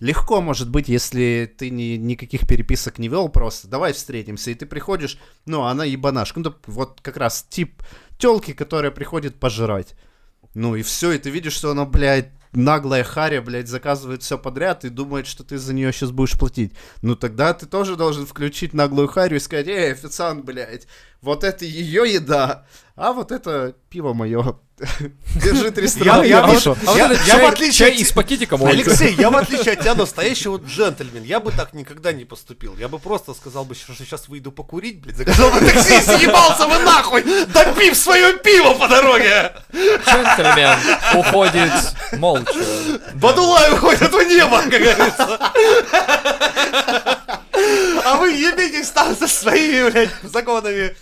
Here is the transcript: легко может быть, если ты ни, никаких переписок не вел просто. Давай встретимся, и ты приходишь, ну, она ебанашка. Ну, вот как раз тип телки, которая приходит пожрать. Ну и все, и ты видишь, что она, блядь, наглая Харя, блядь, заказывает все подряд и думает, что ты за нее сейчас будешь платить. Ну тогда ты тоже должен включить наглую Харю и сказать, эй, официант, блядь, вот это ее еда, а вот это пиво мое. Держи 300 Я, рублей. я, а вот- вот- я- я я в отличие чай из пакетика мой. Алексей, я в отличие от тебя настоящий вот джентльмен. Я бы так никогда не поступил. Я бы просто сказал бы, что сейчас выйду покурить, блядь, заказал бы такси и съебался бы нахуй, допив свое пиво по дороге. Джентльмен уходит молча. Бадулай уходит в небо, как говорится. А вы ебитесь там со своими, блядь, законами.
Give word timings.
легко 0.00 0.40
может 0.40 0.70
быть, 0.70 0.88
если 0.88 1.52
ты 1.56 1.70
ни, 1.70 1.96
никаких 1.96 2.46
переписок 2.46 2.98
не 2.98 3.08
вел 3.08 3.28
просто. 3.28 3.68
Давай 3.68 3.92
встретимся, 3.92 4.50
и 4.50 4.54
ты 4.54 4.66
приходишь, 4.66 5.18
ну, 5.46 5.62
она 5.62 5.84
ебанашка. 5.84 6.40
Ну, 6.40 6.54
вот 6.66 7.00
как 7.00 7.16
раз 7.16 7.46
тип 7.48 7.82
телки, 8.18 8.52
которая 8.52 8.90
приходит 8.90 9.38
пожрать. 9.38 9.94
Ну 10.54 10.74
и 10.74 10.82
все, 10.82 11.12
и 11.12 11.18
ты 11.18 11.30
видишь, 11.30 11.54
что 11.54 11.70
она, 11.70 11.84
блядь, 11.84 12.30
наглая 12.52 13.04
Харя, 13.04 13.40
блядь, 13.40 13.68
заказывает 13.68 14.22
все 14.22 14.36
подряд 14.36 14.84
и 14.84 14.88
думает, 14.88 15.26
что 15.26 15.44
ты 15.44 15.58
за 15.58 15.72
нее 15.72 15.92
сейчас 15.92 16.10
будешь 16.10 16.38
платить. 16.38 16.72
Ну 17.02 17.14
тогда 17.14 17.54
ты 17.54 17.66
тоже 17.66 17.96
должен 17.96 18.26
включить 18.26 18.74
наглую 18.74 19.08
Харю 19.08 19.36
и 19.36 19.40
сказать, 19.40 19.68
эй, 19.68 19.92
официант, 19.92 20.44
блядь, 20.44 20.86
вот 21.20 21.44
это 21.44 21.64
ее 21.64 22.12
еда, 22.12 22.66
а 23.00 23.12
вот 23.12 23.32
это 23.32 23.74
пиво 23.88 24.12
мое. 24.12 24.56
Держи 25.42 25.70
300 25.70 26.04
Я, 26.04 26.14
рублей. 26.16 26.30
я, 26.30 26.38
а 26.40 26.46
вот- 26.46 26.66
вот- 26.66 26.78
я- 26.96 27.12
я 27.12 27.18
я 27.26 27.38
в 27.38 27.44
отличие 27.52 27.72
чай 27.72 27.94
из 27.96 28.12
пакетика 28.12 28.56
мой. 28.56 28.70
Алексей, 28.70 29.14
я 29.14 29.30
в 29.30 29.36
отличие 29.42 29.72
от 29.74 29.80
тебя 29.80 29.94
настоящий 29.94 30.48
вот 30.48 30.64
джентльмен. 30.66 31.22
Я 31.24 31.40
бы 31.40 31.50
так 31.50 31.72
никогда 31.74 32.12
не 32.12 32.24
поступил. 32.24 32.76
Я 32.78 32.88
бы 32.88 32.98
просто 32.98 33.34
сказал 33.34 33.64
бы, 33.64 33.74
что 33.74 33.94
сейчас 33.94 34.28
выйду 34.28 34.52
покурить, 34.52 35.00
блядь, 35.00 35.16
заказал 35.16 35.50
бы 35.50 35.60
такси 35.72 35.96
и 35.98 36.00
съебался 36.00 36.66
бы 36.66 36.78
нахуй, 36.78 37.22
допив 37.48 37.96
свое 37.96 38.34
пиво 38.38 38.74
по 38.74 38.86
дороге. 38.88 39.52
Джентльмен 39.72 40.78
уходит 41.14 41.72
молча. 42.18 42.52
Бадулай 43.14 43.72
уходит 43.72 44.12
в 44.12 44.22
небо, 44.28 44.60
как 44.62 44.70
говорится. 44.70 45.38
А 48.04 48.16
вы 48.16 48.32
ебитесь 48.32 48.90
там 48.90 49.14
со 49.14 49.26
своими, 49.28 49.90
блядь, 49.90 50.10
законами. 50.22 50.96